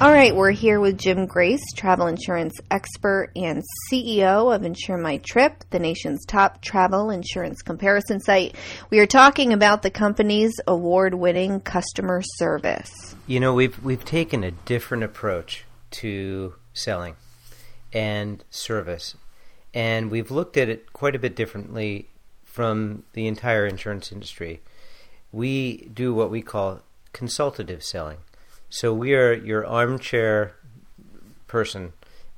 [0.00, 5.18] All right, we're here with Jim Grace, travel insurance expert and CEO of Insure My
[5.18, 8.56] Trip, the nation's top travel insurance comparison site.
[8.90, 13.14] We are talking about the company's award-winning customer service.
[13.28, 17.14] You know, we've we've taken a different approach to selling
[17.92, 19.14] and service,
[19.72, 22.08] and we've looked at it quite a bit differently
[22.42, 24.60] from the entire insurance industry.
[25.30, 26.80] We do what we call
[27.12, 28.18] consultative selling.
[28.74, 30.56] So we are your armchair
[31.46, 31.92] person,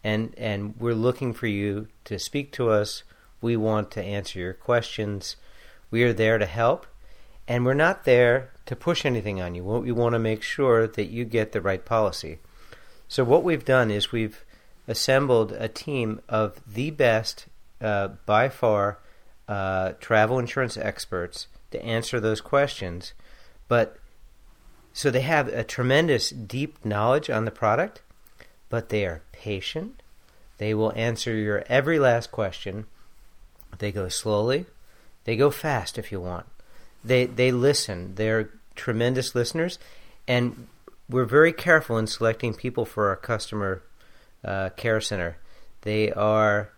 [0.05, 3.05] and and we're looking for you to speak to us.
[3.41, 5.37] We want to answer your questions.
[5.91, 6.87] We are there to help,
[7.49, 9.65] and we're not there to push anything on you.
[9.65, 12.41] We want to make sure that you get the right policy.
[13.09, 14.45] So what we've done is we've
[14.87, 17.47] assembled a team of the best,
[17.81, 18.99] uh, by far,
[19.49, 23.15] uh, travel insurance experts to answer those questions,
[23.69, 23.97] but
[24.97, 28.01] so they have a tremendous deep knowledge on the product,
[28.71, 30.03] but they are patient.
[30.57, 32.87] They will answer your every last question.
[33.77, 34.65] They go slowly.
[35.25, 36.47] They go fast if you want.
[37.05, 38.15] They they listen.
[38.15, 39.79] They're tremendous listeners,
[40.27, 40.67] and
[41.11, 43.83] we're very careful in selecting people for our customer
[44.43, 45.37] uh, care center.
[45.83, 46.71] They are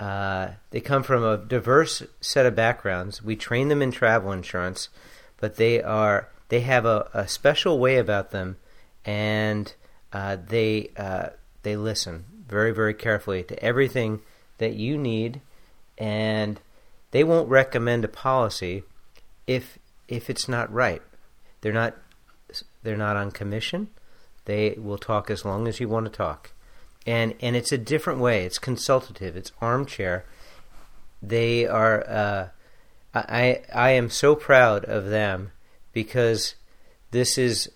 [0.00, 3.22] uh, they come from a diverse set of backgrounds.
[3.22, 4.88] We train them in travel insurance,
[5.36, 8.56] but they are they have a, a special way about them,
[9.04, 9.72] and
[10.12, 11.28] uh, they uh,
[11.62, 14.20] they listen very very carefully to everything
[14.58, 15.40] that you need,
[15.96, 16.60] and
[17.12, 18.82] they won't recommend a policy
[19.46, 19.78] if
[20.08, 21.02] if it's not right.
[21.60, 21.96] They're not
[22.82, 23.88] they're not on commission.
[24.44, 26.50] They will talk as long as you want to talk,
[27.06, 28.44] and and it's a different way.
[28.44, 29.36] It's consultative.
[29.36, 30.24] It's armchair.
[31.22, 32.04] They are.
[32.08, 32.48] Uh,
[33.14, 35.52] I I am so proud of them
[35.92, 36.54] because
[37.10, 37.70] this is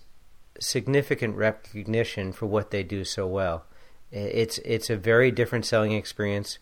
[0.59, 3.65] significant recognition for what they do so well.
[4.11, 6.57] It's it's a very different selling experience.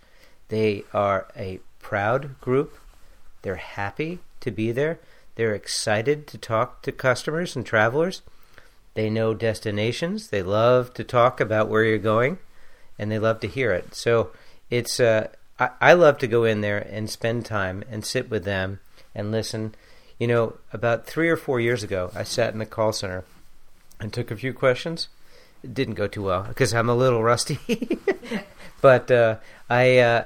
[0.48, 2.78] They are a proud group.
[3.42, 5.00] They're happy to be there.
[5.36, 8.22] They're excited to talk to customers and travelers.
[8.94, 10.30] They know destinations.
[10.30, 12.38] They love to talk about where you're going,
[12.98, 13.96] and they love to hear it.
[13.96, 14.32] So
[14.70, 15.30] it's uh,
[15.60, 18.80] I, I love to go in there and spend time and sit with them
[19.14, 19.76] and listen
[20.20, 23.24] you know, about three or four years ago, I sat in the call center
[24.00, 25.08] and took a few questions.
[25.64, 27.60] It didn't go too well because I'm a little rusty.
[28.82, 29.38] but uh,
[29.70, 30.26] I uh,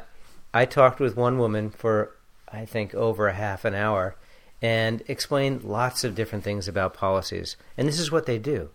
[0.54, 2.12] I talked with one woman for
[2.52, 4.16] I think over a half an hour
[4.62, 7.56] and explained lots of different things about policies.
[7.78, 8.70] And this is what they do.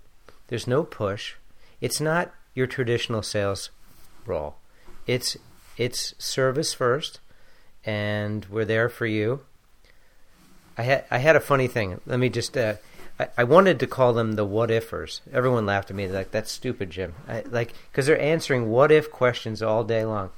[0.49, 1.35] There's no push.
[1.81, 3.71] It's not your traditional sales
[4.27, 4.57] role.
[5.07, 5.37] It's
[5.77, 7.19] it's service first,
[7.85, 9.41] and we're there for you
[10.83, 12.01] I had I had a funny thing.
[12.07, 12.57] Let me just.
[12.57, 12.75] Uh,
[13.21, 15.21] I, I wanted to call them the what ifers.
[15.33, 16.09] Everyone laughed at me.
[16.09, 17.15] Like that's stupid, Jim.
[17.29, 20.31] I, like because they're answering what if questions all day long,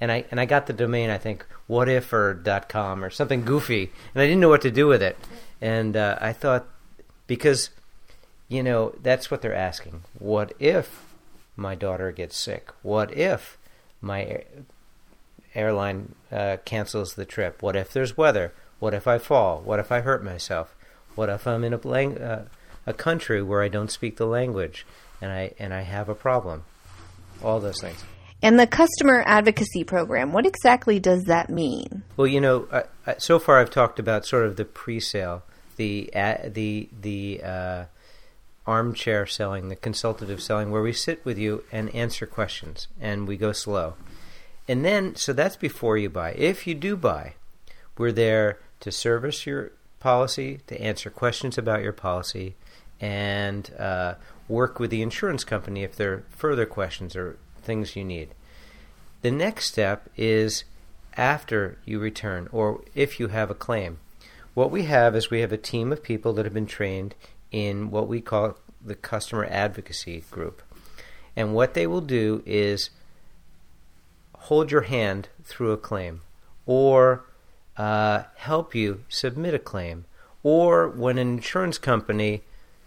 [0.00, 1.10] and I and I got the domain.
[1.10, 5.16] I think whatifer.com or something goofy, and I didn't know what to do with it.
[5.60, 6.66] And uh, I thought
[7.28, 7.70] because
[8.48, 10.02] you know that's what they're asking.
[10.18, 11.04] What if
[11.54, 12.72] my daughter gets sick?
[12.82, 13.58] What if
[14.00, 14.42] my
[15.54, 17.62] airline uh, cancels the trip?
[17.62, 18.52] What if there's weather?
[18.78, 19.60] What if I fall?
[19.62, 20.74] What if I hurt myself?
[21.14, 22.46] What if I'm in a lang- uh,
[22.86, 24.86] a country where I don't speak the language
[25.20, 26.64] and I and I have a problem?
[27.42, 28.04] All those things.
[28.42, 32.02] And the customer advocacy program, what exactly does that mean?
[32.16, 35.42] Well, you know, I, I, so far I've talked about sort of the pre-sale,
[35.76, 37.84] the uh, the the uh,
[38.66, 43.36] armchair selling, the consultative selling, where we sit with you and answer questions, and we
[43.36, 43.94] go slow.
[44.66, 46.32] And then, so that's before you buy.
[46.32, 47.34] If you do buy,
[47.96, 52.54] we're there to service your policy, to answer questions about your policy,
[53.00, 54.14] and uh,
[54.48, 58.28] work with the insurance company if there are further questions or things you need.
[59.22, 60.64] The next step is
[61.16, 63.98] after you return or if you have a claim.
[64.52, 67.14] What we have is we have a team of people that have been trained
[67.50, 70.62] in what we call the customer advocacy group.
[71.36, 72.90] And what they will do is
[74.36, 76.20] hold your hand through a claim
[76.66, 77.24] or
[77.76, 80.04] uh, help you submit a claim.
[80.42, 82.42] Or when an insurance company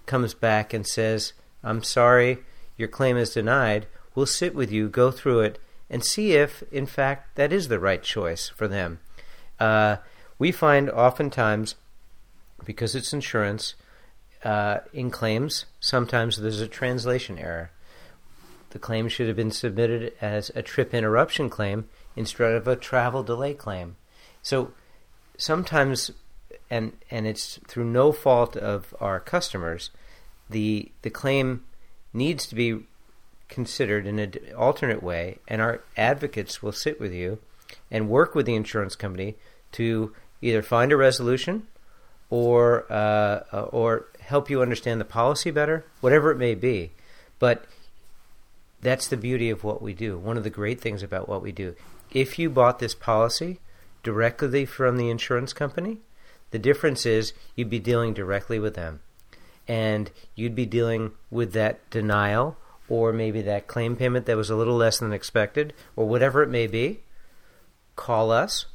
[0.06, 2.40] comes back and says, I'm sorry,
[2.78, 6.86] your claim is denied, we'll sit with you, go through it, and see if, in
[6.86, 9.00] fact, that is the right choice for them.
[9.60, 9.98] Uh,
[10.38, 11.76] we find oftentimes,
[12.64, 13.76] because it's insurance,
[14.44, 17.72] uh, in claims, sometimes there's a translation error.
[18.70, 23.24] The claim should have been submitted as a trip interruption claim instead of a travel
[23.24, 23.96] delay claim.
[24.48, 24.72] So
[25.38, 26.10] sometimes,
[26.70, 29.90] and and it's through no fault of our customers,
[30.50, 31.66] the the claim
[32.14, 32.86] needs to be
[33.50, 37.40] considered in an alternate way, and our advocates will sit with you
[37.92, 39.36] and work with the insurance company
[39.74, 41.68] to either find a resolution
[42.30, 46.92] or uh, or help you understand the policy better, whatever it may be.
[47.38, 47.66] But
[48.80, 50.18] that's the beauty of what we do.
[50.18, 51.76] One of the great things about what we do.
[52.14, 53.60] If you bought this policy
[54.08, 55.98] directly from the insurance company,
[56.52, 59.02] the difference is you'd be dealing directly with them.
[59.68, 62.56] And you'd be dealing with that denial
[62.88, 66.48] or maybe that claim payment that was a little less than expected or whatever it
[66.48, 67.02] may be.
[67.98, 68.68] Call us.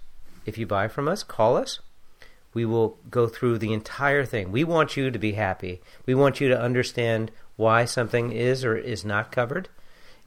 [0.44, 1.78] If you buy from us, call us.
[2.52, 4.52] We will go through the entire thing.
[4.52, 5.80] We want you to be happy.
[6.04, 9.70] We want you to understand why something is or is not covered.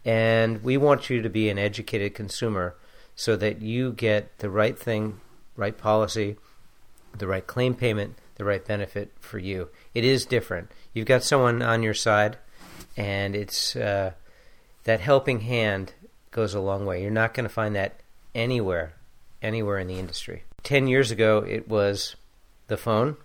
[0.04, 2.76] And we want you to be an educated consumer
[3.16, 5.20] so that you get the right thing,
[5.56, 6.36] right policy,
[7.18, 9.70] the right claim payment, the right benefit for you.
[9.94, 10.70] It is different.
[10.94, 12.38] You've got someone on your side,
[12.98, 14.12] and it's uh,
[14.84, 15.94] that helping hand
[16.32, 17.02] goes a long way.
[17.02, 18.02] You're not going to find that
[18.34, 18.94] anywhere,
[19.42, 20.44] anywhere in the industry.
[20.64, 22.16] Ten years ago, it was
[22.68, 23.16] the phone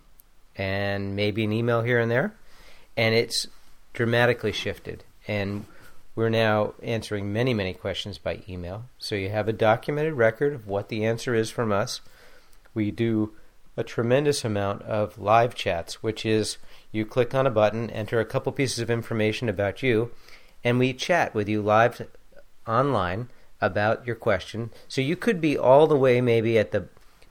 [0.55, 2.33] and maybe an email here and there,
[2.95, 3.47] and it's
[3.93, 5.03] dramatically shifted.
[5.27, 5.65] And
[6.15, 8.85] we're now answering many, many questions by email.
[8.97, 12.01] So you have a documented record of what the answer is from us.
[12.73, 13.33] We do
[13.77, 16.57] a tremendous amount of live chats, which is
[16.91, 20.11] you click on a button, enter a couple pieces of information about you,
[20.63, 22.07] and we chat with you live
[22.67, 23.29] online
[23.61, 24.71] about your question.
[24.87, 26.87] So you could be all the way maybe at the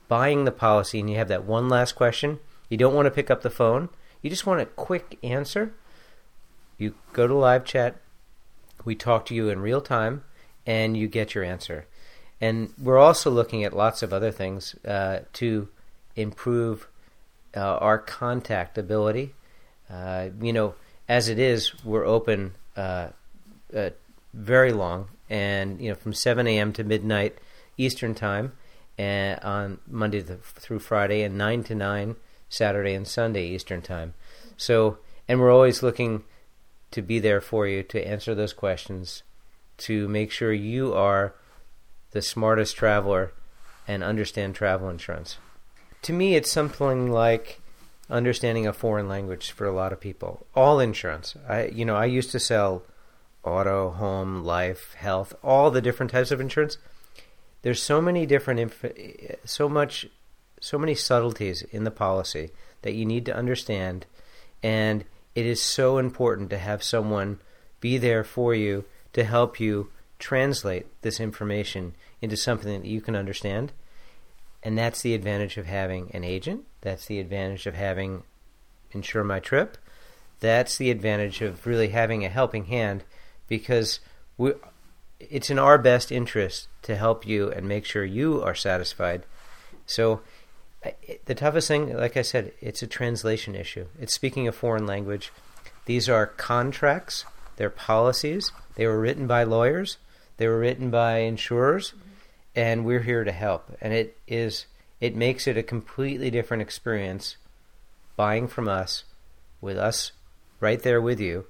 [0.07, 2.39] buying the policy and you have that one last question.
[2.69, 3.89] You don't want to pick up the phone.
[4.21, 5.73] You just want a quick answer.
[6.77, 7.97] You go to live chat,
[8.85, 10.23] we talk to you in real time,
[10.65, 11.85] and you get your answer.
[12.39, 15.69] And we're also looking at lots of other things uh, to
[16.15, 16.87] improve
[17.55, 19.33] uh, our contact ability.
[19.89, 20.73] Uh, you know,
[21.07, 23.09] as it is, we're open uh,
[23.75, 23.89] uh,
[24.33, 26.73] very long, and you know, from 7 a.m.
[26.73, 27.37] to midnight
[27.77, 28.53] Eastern time,
[28.97, 32.15] and on Monday through Friday, and 9 to 9
[32.49, 34.13] Saturday and Sunday Eastern time.
[34.57, 34.97] So,
[35.27, 36.23] and we're always looking
[36.91, 39.23] to be there for you to answer those questions,
[39.77, 41.33] to make sure you are
[42.11, 43.33] the smartest traveler
[43.87, 45.37] and understand travel insurance.
[46.03, 47.61] To me, it's something like
[48.09, 50.45] understanding a foreign language for a lot of people.
[50.53, 51.35] All insurance.
[51.47, 52.83] I, you know, I used to sell
[53.43, 56.77] auto, home, life, health, all the different types of insurance.
[57.61, 60.07] There's so many different, inf- so much,
[60.59, 62.51] so many subtleties in the policy
[62.81, 64.05] that you need to understand,
[64.61, 65.05] and
[65.35, 67.39] it is so important to have someone
[67.79, 69.89] be there for you to help you
[70.19, 73.71] translate this information into something that you can understand.
[74.63, 76.65] And that's the advantage of having an agent.
[76.81, 78.23] That's the advantage of having
[78.91, 79.77] Insure My Trip.
[80.39, 83.03] That's the advantage of really having a helping hand
[83.47, 83.99] because
[84.37, 84.53] we,
[85.19, 89.23] it's in our best interest to help you and make sure you are satisfied.
[89.85, 90.21] So
[91.25, 93.85] the toughest thing, like I said, it's a translation issue.
[93.99, 95.31] It's speaking a foreign language.
[95.85, 97.25] These are contracts,
[97.57, 98.51] they're policies.
[98.75, 99.97] They were written by lawyers,
[100.37, 101.93] they were written by insurers,
[102.55, 103.77] and we're here to help.
[103.81, 104.65] And it is
[104.99, 107.37] it makes it a completely different experience
[108.15, 109.03] buying from us
[109.59, 110.11] with us
[110.59, 111.45] right there with you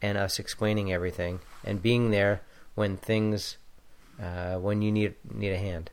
[0.00, 2.40] and us explaining everything and being there
[2.74, 3.56] when things
[4.22, 5.90] uh, when you need need a hand.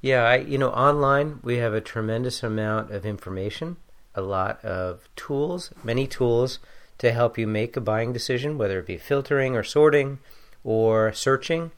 [0.00, 3.76] Yeah, I, you know, online we have a tremendous amount of information,
[4.14, 6.58] a lot of tools, many tools
[6.98, 10.18] to help you make a buying decision, whether it be filtering or sorting
[10.64, 11.70] or searching.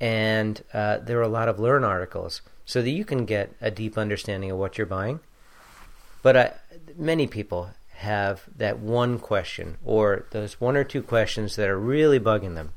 [0.00, 3.70] And uh, there are a lot of learn articles so that you can get a
[3.70, 5.20] deep understanding of what you're buying.
[6.22, 6.50] But uh,
[6.96, 12.20] many people have that one question or those one or two questions that are really
[12.20, 12.72] bugging them.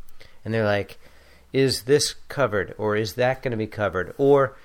[0.46, 0.98] And they're like,
[1.52, 4.14] is this covered or is that going to be covered?
[4.18, 4.56] Or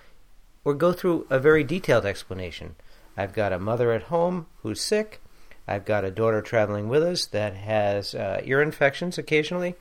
[0.64, 2.74] or go through a very detailed explanation.
[3.16, 5.20] I've got a mother at home who's sick.
[5.66, 9.74] I've got a daughter traveling with us that has uh, ear infections occasionally.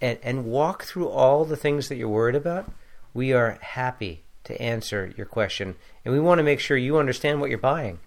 [0.00, 2.70] And, and walk through all the things that you're worried about.
[3.12, 5.76] We are happy to answer your question.
[6.04, 7.98] And we want to make sure you understand what you're buying.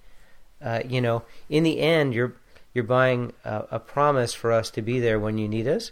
[0.61, 2.35] Uh, you know, in the end, you're
[2.73, 5.91] you're buying a, a, promise for us to be there when you need us,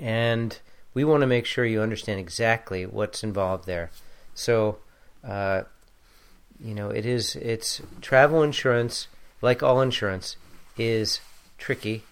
[0.00, 0.58] and
[0.94, 3.90] we want to make sure you understand exactly what's involved there.
[4.34, 4.78] So
[5.24, 5.62] uh,
[6.62, 9.08] you know, it is it's travel insurance,
[9.40, 10.36] like all insurance,
[10.76, 11.20] is
[11.58, 12.04] tricky,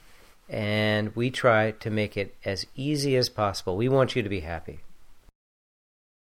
[0.48, 3.76] and we try to make it as easy as possible.
[3.76, 4.80] We want you to be happy.